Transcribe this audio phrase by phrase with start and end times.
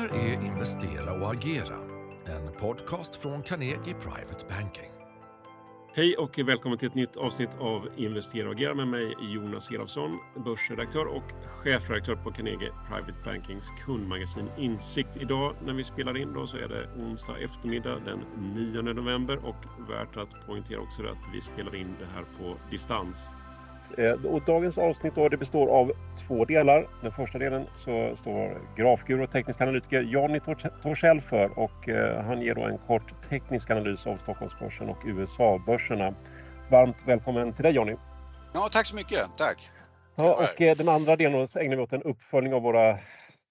[0.00, 1.76] här är Investera och agera,
[2.26, 4.90] en podcast från Carnegie Private Banking.
[5.94, 10.18] Hej och välkommen till ett nytt avsnitt av Investera och agera med mig Jonas Elofsson,
[10.44, 15.16] börsredaktör och chefredaktör på Carnegie Private Bankings kundmagasin Insikt.
[15.16, 18.18] Idag när vi spelar in då så är det onsdag eftermiddag den
[18.54, 23.30] 9 november och värt att poängtera också att vi spelar in det här på distans.
[23.98, 25.92] Eh, och dagens avsnitt då, det består av
[26.26, 26.88] två delar.
[27.02, 30.40] Den första delen så står grafguru och teknisk analytiker Jonny
[30.82, 36.14] Torssell för och eh, han ger då en kort teknisk analys av Stockholmsbörsen och USA-börserna.
[36.70, 37.96] Varmt välkommen till dig Jonny!
[38.54, 39.20] Ja, tack så mycket.
[39.36, 39.70] Tack!
[40.16, 42.98] Ja, och eh, den andra delen ägnar vi åt en uppföljning av våra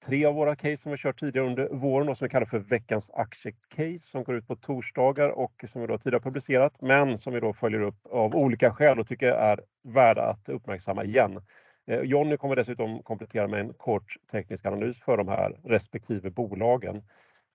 [0.05, 2.59] tre av våra case som vi kört tidigare under våren och som vi kallar för
[2.59, 7.33] veckans aktiecase som går ut på torsdagar och som vi då tidigare publicerat men som
[7.33, 11.41] vi då följer upp av olika skäl och tycker är värda att uppmärksamma igen.
[11.87, 17.03] Eh, Jonny kommer dessutom komplettera med en kort teknisk analys för de här respektive bolagen.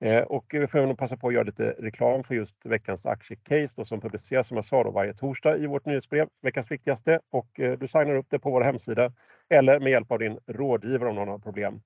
[0.00, 3.74] Eh, och vi får nog passa på att göra lite reklam för just veckans aktiecase
[3.76, 7.20] då, som publiceras som jag sa då, varje torsdag i vårt nyhetsbrev, veckans viktigaste.
[7.30, 9.12] Och eh, du signar upp det på vår hemsida
[9.48, 11.80] eller med hjälp av din rådgivare om någon har problem.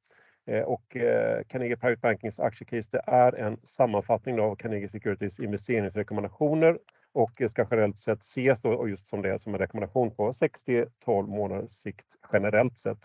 [0.49, 6.79] Eh, och eh, Carnegie Private Bankings aktiecase det är en sammanfattning av Carnegie Securities investeringsrekommendationer
[7.13, 11.71] och ska generellt sett ses då just som det som en rekommendation på 6-12 månaders
[11.71, 12.99] sikt generellt sett.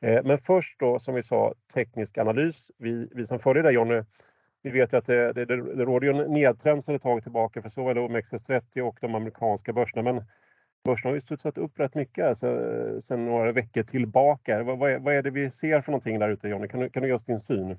[0.00, 2.70] Eh, men först då som vi sa teknisk analys.
[2.78, 4.02] Vi, vi som följer dig Jonny,
[4.62, 7.62] vi vet ju att det, det, det råder ju en nedtrend sedan ett tag tillbaka
[7.62, 10.12] för såväl OMXS30 och de amerikanska börserna.
[10.12, 10.24] Men
[10.84, 14.62] Börsen har ju studsat upp rätt mycket alltså, eh, sedan några veckor tillbaka.
[14.62, 16.68] Vad, vad, är, vad är det vi ser för någonting där ute Johnny?
[16.68, 17.78] Kan du, kan du ge oss din syn?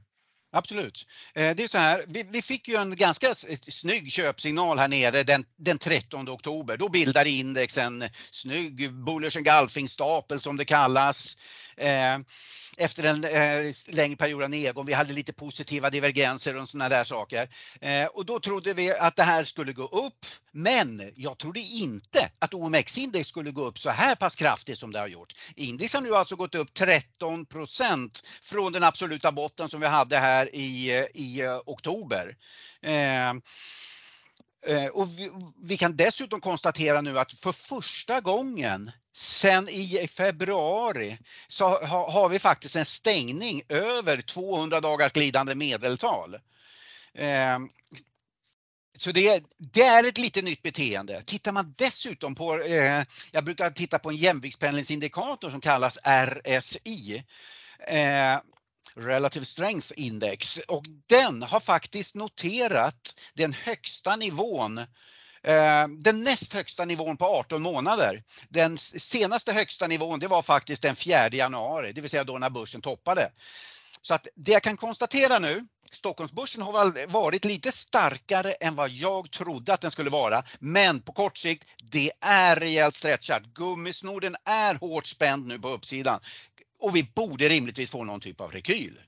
[0.53, 1.07] Absolut.
[1.35, 3.35] Eh, det är så här, vi, vi, fick ju en ganska
[3.67, 6.77] snygg köpsignal här nere den, den 13 oktober.
[6.77, 11.37] Då bildar index en snygg Bullers Engulfing-stapel som det kallas.
[11.77, 12.17] Eh,
[12.77, 14.85] efter en eh, längre period av nedgång.
[14.85, 17.49] Vi hade lite positiva divergenser och sådana där saker.
[18.13, 20.25] Och då trodde vi att det här skulle gå upp.
[20.51, 24.99] Men jag trodde inte att OMX-index skulle gå upp så här pass kraftigt som det
[24.99, 25.33] har gjort.
[25.55, 30.19] Index har nu alltså gått upp 13 procent från den absoluta botten som vi hade
[30.19, 32.35] här i, i eh, oktober.
[32.81, 33.41] Ehm,
[34.65, 35.31] eh, och vi,
[35.63, 42.29] vi, kan dessutom konstatera nu att för första gången sen i februari så ha, har
[42.29, 46.35] vi faktiskt en stängning över 200 dagars glidande medeltal.
[47.13, 47.59] Eh,
[49.01, 51.23] så det, det, är ett lite nytt beteende.
[51.25, 57.23] Tittar man dessutom på, eh, jag brukar titta på en jämviktspendlingsindikator som kallas RSI.
[57.87, 58.39] Eh,
[58.95, 64.77] Relative Strength Index och den har faktiskt noterat den högsta nivån
[65.43, 68.23] eh, den näst högsta nivån på 18 månader.
[68.49, 72.49] Den senaste högsta nivån det var faktiskt den 4 januari, det vill säga då när
[72.49, 73.31] börsen toppade.
[74.01, 79.31] Så att det jag kan konstatera nu, Stockholmsbörsen har varit lite starkare än vad jag
[79.31, 80.43] trodde att den skulle vara.
[80.59, 83.43] Men på kort sikt, det är rejält stretchat.
[83.43, 86.19] Gummisnoden är hårt spänd nu på uppsidan.
[86.81, 88.99] Och vi borde rimligtvis få någon typ av rekyl.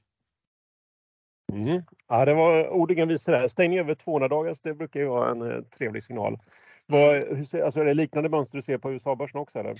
[1.53, 1.83] Mm.
[2.07, 5.41] Ja, det var ord inga visor Stängning över 200 dagars, det brukar ju vara en
[5.41, 6.39] eh, trevlig signal.
[6.85, 9.59] Vad, hur, alltså, är det liknande mönster du ser på USA-börsen också?
[9.59, 9.75] Eller?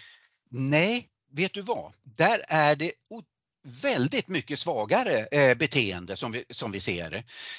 [0.50, 1.94] Nej, vet du vad?
[2.04, 2.92] Där är det
[3.64, 7.14] väldigt mycket svagare eh, beteende som vi, som vi ser.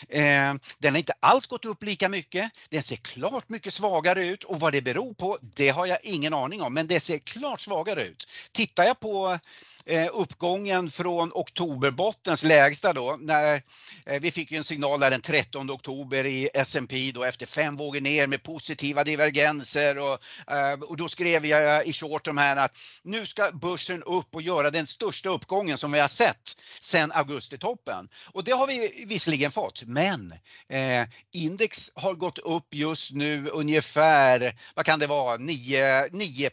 [0.08, 2.50] Eh, den har inte alls gått upp lika mycket.
[2.68, 6.34] Den ser klart mycket svagare ut och vad det beror på, det har jag ingen
[6.34, 8.28] aning om, men det ser klart svagare ut.
[8.52, 9.38] Tittar jag på
[9.86, 13.62] eh, uppgången från oktoberbottens lägsta då, när
[14.06, 18.00] eh, vi fick en signal där den 13 oktober i S&P då efter fem vågor
[18.00, 20.18] ner med positiva divergenser och,
[20.52, 24.42] eh, och då skrev jag i short de här att nu ska börsen upp och
[24.42, 28.08] göra den största uppgången som vi har sett sedan augustitoppen.
[28.32, 30.32] Och det har vi visserligen fått, men
[30.68, 36.50] eh, index har gått upp just nu ungefär, vad kan det vara, 9, 9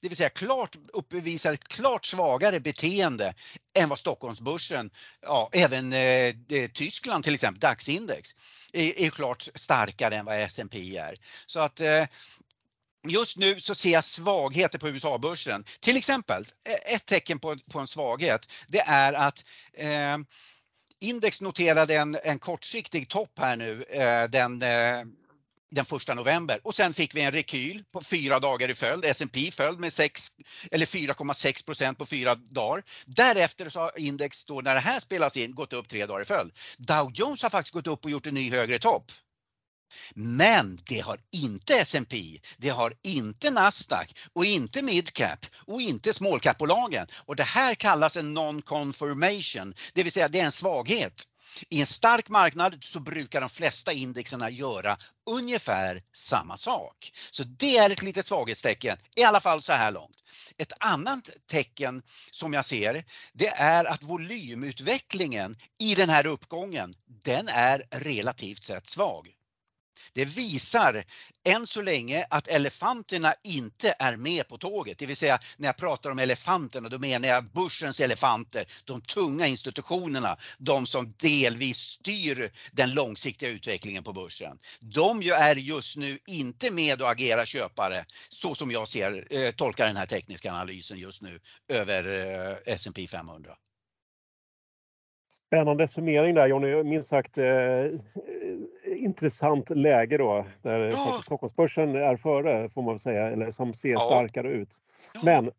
[0.00, 3.34] Det vill säga klart uppvisar ett klart svagare beteende
[3.78, 4.90] än vad Stockholmsbörsen,
[5.22, 6.34] ja även eh, eh
[6.72, 8.34] Tyskland till exempel, DAX-index,
[8.72, 11.16] är, är klart starkare än vad S&P är.
[11.46, 12.04] Så att eh,
[13.08, 15.64] Just nu så ser jag svagheter på USA-börsen.
[15.80, 19.44] Till exempel, eh, ett tecken på, på en svaghet, det är att
[19.74, 20.18] eh,
[21.00, 25.04] index noterade en, en kortsiktig topp här nu eh, den eh,
[25.70, 29.04] den första november och sen fick vi en rekyl på fyra dagar i följd.
[29.04, 30.28] S&P föll med 6
[30.70, 32.82] eller 4,6 procent på fyra dagar.
[33.06, 36.24] Därefter så har index då när det här spelas in gått upp tre dagar i
[36.24, 36.52] följd.
[36.78, 39.12] Dow Jones har faktiskt gått upp och gjort en ny högre topp.
[40.14, 46.40] Men det har inte S&P, det har inte Nasdaq och inte midcap och inte small
[46.40, 47.06] cap-bolagen.
[47.14, 51.26] Och det här kallas en non-confirmation, det vill säga det är en svaghet.
[51.68, 54.98] I en stark marknad så brukar de flesta indexerna göra
[55.30, 57.12] ungefär samma sak.
[57.30, 60.16] Så det är ett litet svaghetstecken, i alla fall så här långt.
[60.58, 67.48] Ett annat tecken som jag ser, det är att volymutvecklingen i den här uppgången, den
[67.48, 69.28] är relativt sett svag.
[70.12, 71.04] Det visar
[71.44, 74.98] än så länge att elefanterna inte är med på tåget.
[74.98, 79.46] Det vill säga när jag pratar om elefanterna då menar jag börsens elefanter, de tunga
[79.46, 84.58] institutionerna, de som delvis styr den långsiktiga utvecklingen på börsen.
[84.80, 89.86] De är just nu inte med och agerar köpare så som jag ser, eh, tolkar
[89.86, 93.56] den här tekniska analysen just nu över eh, S&P 500.
[95.46, 97.44] Spännande summering där Johnny, minst sagt eh,
[99.00, 101.20] intressant läge då där ja.
[101.24, 104.00] Stockholmsbörsen är före får man väl säga, eller som ser ja.
[104.00, 104.80] starkare ut.
[105.14, 105.20] Ja.
[105.24, 105.50] Men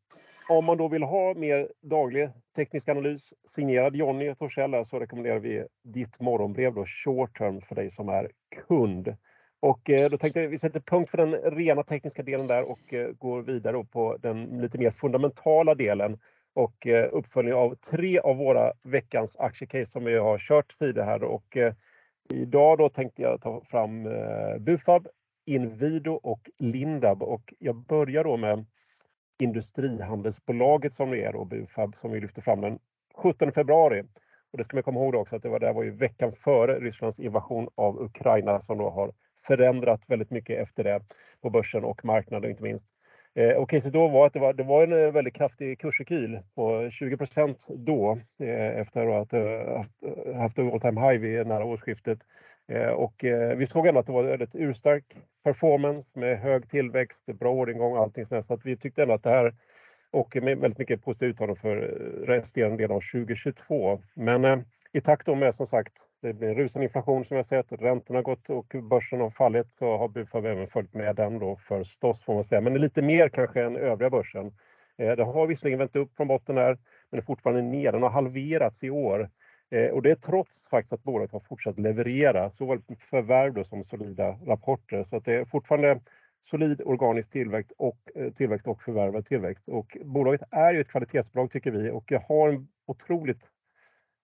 [0.49, 5.65] om man då vill ha mer daglig teknisk analys signerad Jonny Torssell så rekommenderar vi
[5.83, 8.31] ditt morgonbrev då short term för dig som är
[8.67, 9.15] kund.
[9.59, 12.93] Och eh, då tänkte jag vi sätter punkt för den rena tekniska delen där och
[12.93, 16.19] eh, går vidare på den lite mer fundamentala delen
[16.53, 21.23] och eh, uppföljning av tre av våra veckans aktiecase som vi har kört tidigare här.
[21.23, 21.57] Och
[22.33, 25.07] Idag då tänkte jag ta fram eh, Bufab,
[25.45, 28.65] Inwido och Lindab och jag börjar då med
[29.39, 32.79] Industrihandelsbolaget som det är då, Bufab, som vi lyfte fram den
[33.15, 34.03] 17 februari.
[34.51, 36.79] Och det ska man komma ihåg också att det var, det var ju veckan före
[36.79, 39.13] Rysslands invasion av Ukraina som då har
[39.47, 41.01] förändrat väldigt mycket efter det
[41.41, 42.87] på börsen och marknaden inte minst.
[43.35, 46.39] Eh, och caset då var att det var, det var en eh, väldigt kraftig kursrekyl
[46.55, 49.91] på 20% då eh, efter att ha haft,
[50.27, 52.19] eh, haft all time high vid nära årsskiftet.
[52.71, 55.05] Eh, och eh, vi såg ändå att det var väldigt urstark
[55.43, 58.41] performance med hög tillväxt, bra orderingång och allting sådär.
[58.41, 59.53] Så att vi tyckte ändå att det här
[60.11, 64.01] och med väldigt mycket positiva uttalanden för eh, resterande del av 2022.
[64.13, 64.59] Men eh,
[64.93, 68.49] i takt med som sagt det blir rusande inflation som jag sett, räntorna har gått
[68.49, 72.43] och börsen har fallit så har Bufab även följt med den då förstås får man
[72.43, 72.61] säga.
[72.61, 74.51] Men lite mer kanske än övriga börsen.
[74.97, 76.77] Eh, det har visserligen vänt upp från botten här
[77.09, 77.91] men är fortfarande ner.
[77.91, 79.29] Den har halverats i år.
[79.71, 82.79] Eh, och det är trots faktiskt att bolaget har fortsatt leverera såväl
[83.09, 85.03] förvärv som solida rapporter.
[85.03, 85.99] Så att det är fortfarande
[86.41, 89.67] solid organisk tillväxt och, eh, tillväxt och förvärvad tillväxt.
[89.67, 93.49] Och bolaget är ju ett kvalitetsbolag tycker vi och jag har en otroligt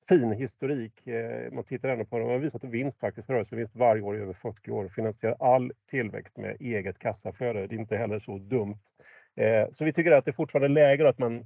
[0.10, 1.08] fin historik.
[1.08, 4.22] Eh, man tittar ändå på det, man har visat vinst faktiskt, rörelsevinst varje år i
[4.22, 7.68] över 40 år och finansierar all tillväxt med eget kassaflöde.
[7.68, 8.80] Det är inte heller så dumt.
[9.36, 11.46] Eh, så vi tycker att det är fortfarande läge att man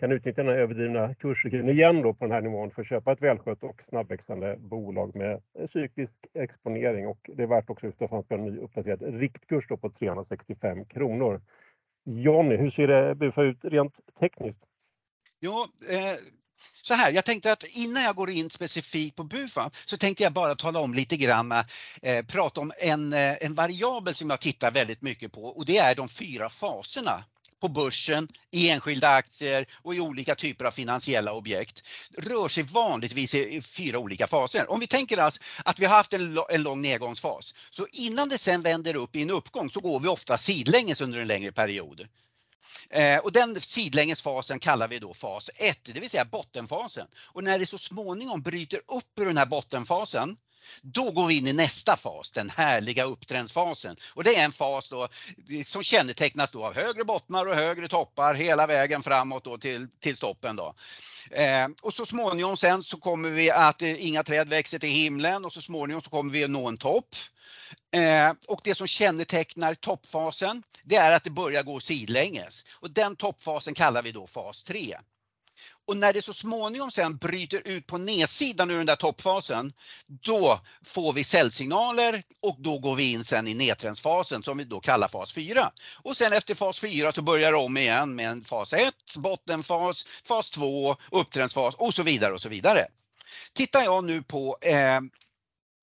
[0.00, 3.12] kan utnyttja den här överdrivna kursrekylen igen då på den här nivån för att köpa
[3.12, 8.08] ett välskött och snabbväxande bolag med cyklisk exponering och det är värt också att lyfta
[8.08, 11.40] fram en ny uppdaterad riktkurs då på 365 kronor.
[12.04, 14.60] Jonny, hur ser det ut rent tekniskt?
[15.40, 16.16] Ja, eh,
[16.82, 20.32] så här, jag tänkte att innan jag går in specifikt på Bufa så tänkte jag
[20.32, 24.70] bara tala om lite grann, eh, prata om en, eh, en variabel som jag tittar
[24.70, 27.24] väldigt mycket på och det är de fyra faserna
[27.60, 31.82] på börsen, i enskilda aktier och i olika typer av finansiella objekt
[32.18, 34.70] rör sig vanligtvis i fyra olika faser.
[34.70, 38.38] Om vi tänker oss att vi har haft en, en lång nedgångsfas, så innan det
[38.38, 42.08] sen vänder upp i en uppgång så går vi ofta sidlänges under en längre period.
[42.90, 47.06] Eh, och den sidlängesfasen kallar vi då fas 1, det vill säga bottenfasen.
[47.26, 50.36] Och när det så småningom bryter upp ur den här bottenfasen
[50.82, 53.96] då går vi in i nästa fas, den härliga upptrendsfasen.
[54.14, 57.88] Och det är en fas då, eh, som kännetecknas då av högre bottnar och högre
[57.88, 60.56] toppar hela vägen framåt då till, till stoppen.
[60.56, 60.74] Då.
[61.30, 65.44] Eh, och så småningom sen så kommer vi att eh, inga träd växer till himlen
[65.44, 67.14] och så småningom så kommer vi att nå en topp.
[67.94, 72.64] Eh, och det som kännetecknar toppfasen, det är att det börjar gå sidlänges.
[72.80, 74.96] Och den toppfasen kallar vi då fas 3.
[75.90, 79.72] Och när det så småningom sen bryter ut på nedsidan ur den där toppfasen,
[80.06, 84.80] då får vi säljsignaler och då går vi in sen i nedtrendsfasen som vi då
[84.80, 85.72] kallar fas 4.
[86.02, 90.04] Och sen efter fas 4 så börjar det om igen med en fas 1, bottenfas,
[90.24, 92.86] fas 2, upptrendsfas och så vidare och så vidare.
[93.52, 95.00] Tittar jag nu på eh,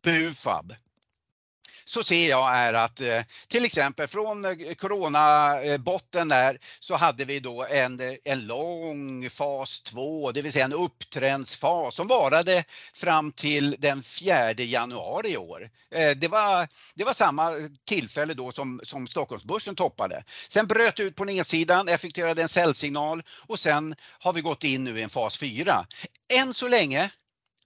[0.04, 0.74] Bufab
[1.88, 7.40] så ser jag är att eh, till exempel från eh, coronabotten där så hade vi
[7.40, 12.64] då en, eh, en lång fas 2, det vill säga en upptrendsfas som varade
[12.94, 15.70] fram till den 4 januari i år.
[16.16, 17.52] Det var, det var samma
[17.86, 20.24] tillfälle då som, som Stockholmsbörsen toppade.
[20.50, 24.84] Sen bröt det ut på nedsidan, effektuerade en säljsignal och sen har vi gått in
[24.84, 25.86] nu i en fas 4.
[26.34, 27.12] Än så länge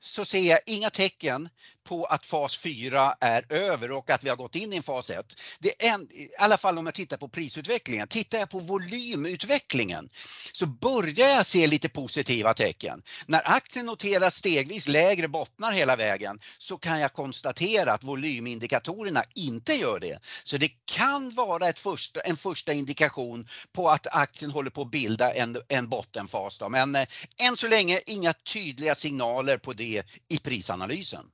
[0.01, 1.49] så ser jag inga tecken
[1.91, 5.09] på att fas 4 är över och att vi har gått in i en fas
[5.09, 5.25] 1.
[5.59, 8.07] Det är en, I alla fall om jag tittar på prisutvecklingen.
[8.07, 10.09] Tittar jag på volymutvecklingen
[10.53, 13.01] så börjar jag se lite positiva tecken.
[13.25, 19.73] När aktien noterar stegvis lägre bottnar hela vägen så kan jag konstatera att volymindikatorerna inte
[19.73, 20.19] gör det.
[20.43, 24.91] Så det kan vara ett första, en första indikation på att aktien håller på att
[24.91, 26.57] bilda en, en bottenfas.
[26.57, 26.69] Då.
[26.69, 27.07] Men eh,
[27.47, 31.25] än så länge inga tydliga signaler på det i prisanalysen.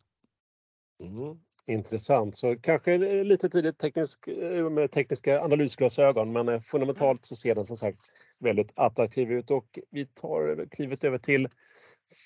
[0.99, 7.25] Mm, intressant, så kanske eh, lite tidigt teknisk, eh, med tekniska analysglasögon men eh, fundamentalt
[7.25, 7.99] så ser den som sagt
[8.39, 9.51] väldigt attraktiv ut.
[9.51, 11.49] Och vi tar klivet över till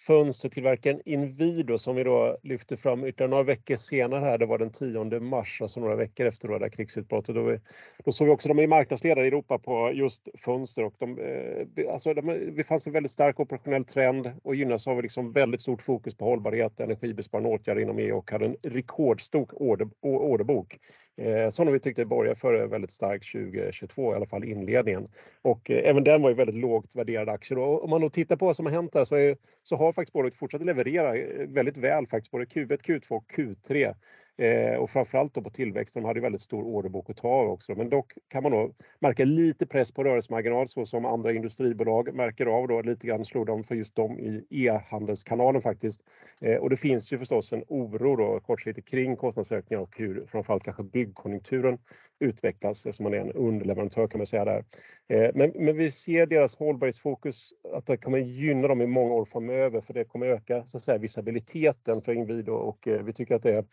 [0.08, 4.72] fönstertillverkaren Inwido som vi då lyfte fram ytterligare några veckor senare här, det var den
[4.72, 7.36] 10 mars, alltså några veckor efter då det krigsutbrottet.
[7.36, 7.58] Då,
[8.06, 11.92] då såg vi också de är marknadsledare i Europa på just fönster och de, eh,
[11.94, 15.82] alltså de, det fanns en väldigt stark operationell trend och gynnas av liksom väldigt stort
[15.82, 20.80] fokus på hållbarhet, energibesparande åtgärder inom EU och hade en rekordstor order, orderbok
[21.18, 25.08] eh, som vi tyckte borgar för väldigt stark 2022, i alla fall inledningen.
[25.42, 27.58] Och eh, även den var ju väldigt lågt värderad aktie.
[27.58, 27.80] Då.
[27.80, 29.38] om man då tittar på vad som har hänt där så, är,
[29.72, 33.96] så har faktiskt bolaget fortsatt leverera eh, väldigt väl faktiskt både Q1, Q2 och Q3.
[34.38, 37.76] Eh, och framförallt då på tillväxten, de hade väldigt stor orderbok att ta av också.
[37.76, 42.46] Men dock kan man då märka lite press på rörelsemarginal så som andra industribolag märker
[42.46, 42.82] av då.
[42.82, 46.02] Lite grann slog de för just dem i e-handelskanalen faktiskt.
[46.42, 50.64] Eh, och det finns ju förstås en oro då kortsiktigt kring kostnadsökningar och hur framförallt
[50.64, 51.78] kanske byggkonjunkturen
[52.20, 54.66] utvecklas eftersom man är en underleverantör kan man säga där.
[55.08, 59.26] Eh, men, men vi ser deras hållbarhetsfokus att det kommer gynna dem i många år
[59.26, 63.36] framöver för det kommer öka så att säga, visibiliteten för Inwido och eh, vi tycker
[63.36, 63.66] att det är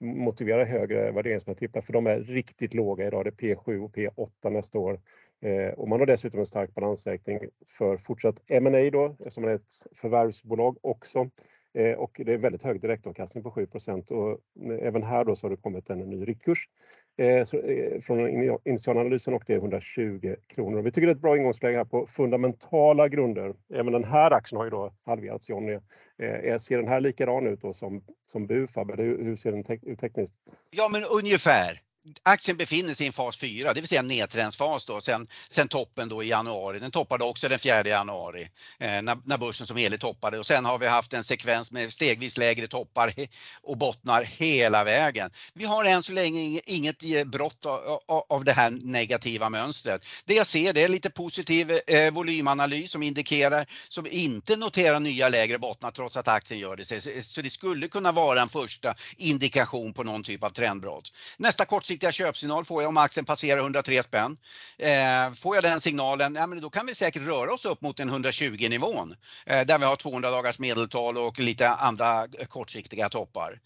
[0.00, 3.24] motiverar högre värderingsmultiplar för de är riktigt låga idag.
[3.24, 5.00] Det är P7 och P8 nästa år.
[5.42, 7.40] Eh, och man har dessutom en stark balansräkning
[7.78, 11.30] för fortsatt M&A då eftersom man är ett förvärvsbolag också.
[11.74, 13.66] Eh, och det är väldigt hög direktavkastning på 7
[14.10, 14.40] och
[14.80, 16.68] även här då så har det kommit en ny riktkurs
[17.16, 18.20] eh, eh, från
[18.64, 20.82] initialanalysen och det är 120 kronor.
[20.82, 23.54] Vi tycker det är ett bra ingångsläge här på fundamentala grunder.
[23.74, 25.78] Även den här aktien har ju då halverats Johnny.
[26.60, 30.34] Ser den här likadan ut då som, som Bufab eller hur ser den ut tekniskt?
[30.70, 31.80] Ja men ungefär
[32.22, 35.68] aktien befinner sig i en fas 4, det vill säga en nedtrendsfas då, sen, sen
[35.68, 36.78] toppen då i januari.
[36.78, 40.64] Den toppade också den 4 januari eh, när, när börsen som helhet toppade och sen
[40.64, 43.14] har vi haft en sekvens med stegvis lägre toppar
[43.62, 45.30] och bottnar hela vägen.
[45.54, 50.02] Vi har än så länge inget eh, brott av, av det här negativa mönstret.
[50.24, 55.28] Det jag ser det är lite positiv eh, volymanalys som indikerar, som inte noterar nya
[55.28, 57.24] lägre bottnar trots att aktien gör det.
[57.24, 61.12] Så det skulle kunna vara en första indikation på någon typ av trendbrott.
[61.38, 64.36] Nästa kortsiktiga kortsiktiga köpsignal får jag om aktien passerar 103 spänn.
[64.78, 68.00] Eh, får jag den signalen, ja, men då kan vi säkert röra oss upp mot
[68.00, 69.14] en 120 nivån
[69.46, 73.60] eh, där vi har 200 dagars medeltal och lite andra kortsiktiga toppar.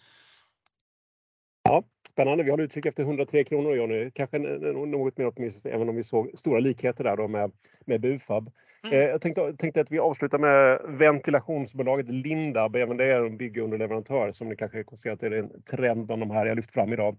[1.65, 2.45] Ja, spännande.
[2.45, 4.11] Vi har utkik efter 103 kronor Johnny.
[4.15, 7.53] Kanske något mer optimistiskt även om vi såg stora likheter där då med,
[7.87, 8.51] med Bufab.
[8.85, 8.99] Mm.
[8.99, 12.77] Eh, jag tänkte, tänkte, att vi avslutar med ventilationsbolaget Lindab.
[12.77, 16.47] Även det är en byggunderleverantör som ni kanske konstaterat är en trend bland de här
[16.47, 17.17] jag lyft fram idag.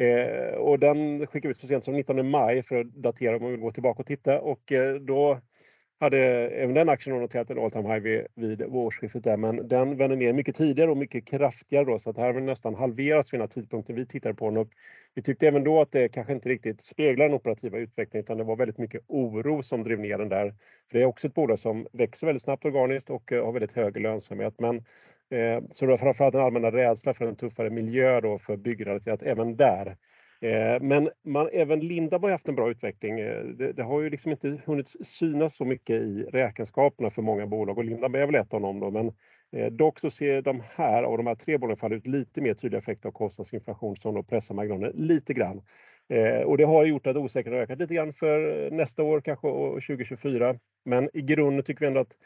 [0.00, 3.42] Eh, och den skickade vi ut så sent som 19 maj för att datera om
[3.42, 4.40] man vill gå tillbaka och titta.
[4.40, 5.40] Och eh, då
[6.00, 9.96] hade även den aktien noterat en all time high vid, vid årsskiftet där, men den
[9.96, 13.40] vände ner mycket tidigare och mycket kraftigare då, så att här har nästan halverats vid
[13.40, 14.68] den här tidpunkten vi tittade på den och
[15.14, 18.44] vi tyckte även då att det kanske inte riktigt speglar den operativa utvecklingen utan det
[18.44, 20.54] var väldigt mycket oro som drev ner den där.
[20.90, 23.72] För det är också ett bolag som växer väldigt snabbt organiskt och eh, har väldigt
[23.72, 24.54] hög lönsamhet.
[24.58, 24.76] Men
[25.30, 29.22] eh, så det var framförallt en allmänna rädsla för en tuffare miljö då för byggrelaterat
[29.22, 29.96] även där.
[30.42, 33.20] Eh, men man, även Lindab har haft en bra utveckling.
[33.20, 37.46] Eh, det, det, har ju liksom inte hunnit synas så mycket i räkenskaperna för många
[37.46, 38.80] bolag och Lindab är väl ett av dem.
[38.80, 39.12] Då, men
[39.52, 42.54] eh, dock så ser de här av de här tre bolagen falla ut lite mer
[42.54, 45.62] tydliga effekter av kostnadsinflation som då pressar marginalen lite grann.
[46.46, 49.82] Och det har gjort att osäkerheten har ökat lite grann för nästa år kanske och
[49.82, 50.56] 2024.
[50.84, 52.16] Men i grunden tycker vi ändå att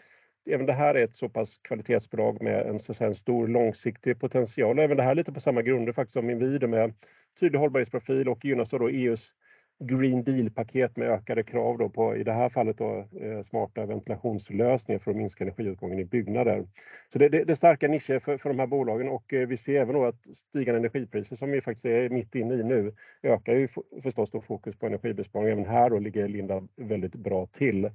[0.47, 4.21] även det här är ett så pass kvalitetsbolag med en, så säga, en stor långsiktig
[4.21, 4.79] potential.
[4.79, 6.95] Även det här lite på samma grunder faktiskt som Inwido med
[7.41, 9.35] tydlig hållbarhetsprofil och gynnas av då EUs
[9.79, 14.99] Green Deal-paket med ökade krav då på, i det här fallet då, eh, smarta ventilationslösningar
[14.99, 16.67] för att minska energiåtgången i byggnader.
[17.13, 19.57] Så det, det, det är starka nischer för, för de här bolagen och eh, vi
[19.57, 23.55] ser även då att stigande energipriser som vi faktiskt är mitt inne i nu ökar
[23.55, 23.69] ju
[24.03, 25.49] förstås då fokus på energibesparing.
[25.49, 27.91] Även här då ligger Linda väldigt bra till.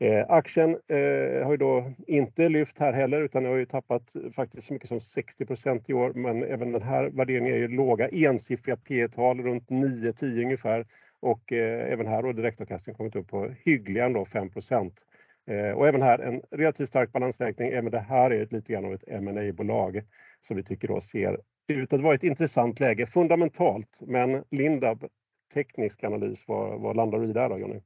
[0.00, 4.02] Eh, aktien eh, har ju då inte lyft här heller utan har ju tappat
[4.36, 6.12] faktiskt så mycket som 60% i år.
[6.14, 10.86] Men även den här värderingen är ju låga ensiffriga P tal runt 9-10 ungefär.
[11.20, 14.50] Och eh, även här har direktavkastningen kommit upp på hyggliga ändå 5
[15.50, 17.68] Eh, och även här en relativt stark balansräkning.
[17.68, 20.02] Även det här är ett lite grann av ett ma bolag
[20.40, 23.98] som vi tycker då ser ut att vara ett intressant läge fundamentalt.
[24.00, 25.04] Men Lindab,
[25.54, 27.80] teknisk analys, vad, vad landar du i där då Jonny?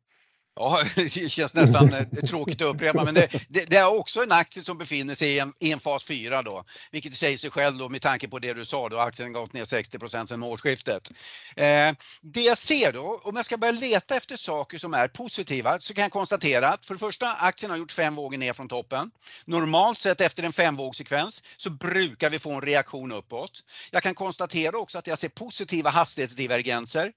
[0.58, 4.32] Ja, det känns nästan eh, tråkigt att upprepa, men det, det, det, är också en
[4.32, 7.78] aktie som befinner sig i en, i en fas 4 då, vilket säger sig själv
[7.78, 11.10] då med tanke på det du sa då, aktien gått ner 60% sedan årsskiftet.
[11.56, 15.80] Eh, det jag ser då, om jag ska börja leta efter saker som är positiva,
[15.80, 18.68] så kan jag konstatera att för det första, aktien har gjort fem vågor ner från
[18.68, 19.10] toppen.
[19.44, 23.62] Normalt sett efter en femvågssekvens så brukar vi få en reaktion uppåt.
[23.90, 27.12] Jag kan konstatera också att jag ser positiva hastighetsdivergenser.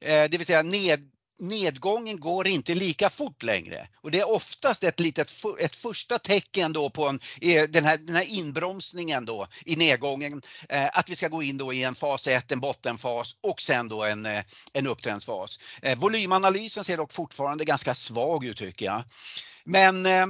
[0.00, 3.88] Eh, det vill säga ned, nedgången går inte lika fort längre.
[3.96, 7.20] Och det är oftast ett litet ett första tecken då på en,
[7.68, 10.42] den, här, den här inbromsningen då i nedgången.
[10.68, 13.88] Eh, att vi ska gå in då i en fas 1, en bottenfas och sen
[13.88, 15.58] då en, eh, en upptrendsfas.
[15.82, 19.04] Eh, volymanalysen ser dock fortfarande ganska svag ut tycker jag.
[19.64, 20.26] Men eh,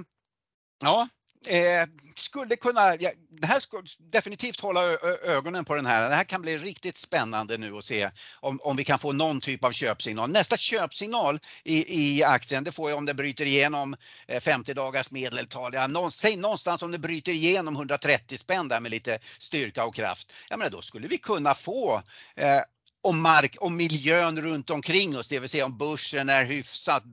[0.83, 1.09] ja,
[1.47, 4.83] Eh, skulle kunna, ja, det här skulle definitivt hålla
[5.25, 6.09] ögonen på den här.
[6.09, 8.11] Det här kan bli riktigt spännande nu att se
[8.41, 10.31] om, om vi kan få någon typ av köpsignal.
[10.31, 13.97] Nästa köpsignal i, i aktien, det får jag om det bryter igenom
[14.27, 15.75] eh, 50 dagars medeltal.
[15.75, 19.95] Ja, någon, säg någonstans om det bryter igenom 130 spänn där med lite styrka och
[19.95, 20.33] kraft.
[20.51, 22.03] Ja, men då skulle vi kunna få
[22.37, 22.61] eh,
[23.05, 27.05] om, mark, om miljön runt omkring oss, det vill säga om börsen är hyfsat,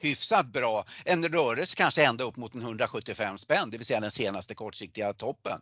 [0.00, 0.84] hyfsat bra.
[1.04, 5.12] En rörelse kanske ända upp mot en 175 spänn, det vill säga den senaste kortsiktiga
[5.12, 5.60] toppen.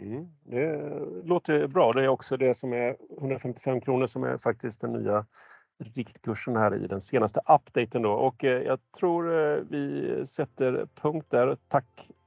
[0.00, 0.90] Mm, det
[1.24, 1.92] låter bra.
[1.92, 5.26] Det är också det som är 155 kronor som är faktiskt den nya
[5.78, 8.12] riktkursen här i den senaste updaten då.
[8.12, 11.56] Och eh, jag tror eh, vi sätter punkt där.
[11.68, 11.84] Tack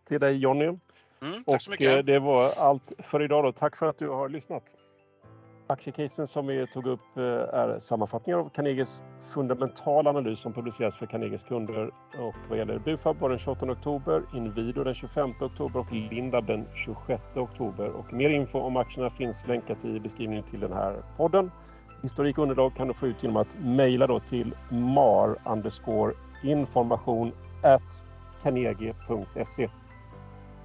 [0.08, 0.66] till dig Jonny.
[0.66, 0.80] Mm,
[1.46, 1.88] tack så mycket.
[1.88, 3.52] Och eh, det var allt för idag då.
[3.52, 4.76] Tack för att du har lyssnat.
[5.70, 11.06] Aktiecasen som vi tog upp eh, är sammanfattningar av Carnegies fundamentala analys som publiceras för
[11.06, 11.92] Carnegies kunder.
[12.20, 16.68] Och vad gäller Bufab var den 28 oktober, Inwido den 25 oktober och Lindab den
[16.86, 17.88] 26 oktober.
[17.88, 21.52] Och mer info om aktierna finns länkat i beskrivningen till den här podden.
[22.02, 25.38] Historik och underlag kan du få ut genom att mejla till mar
[26.44, 27.32] information
[27.64, 28.04] at
[28.44, 29.70] carnegie.se.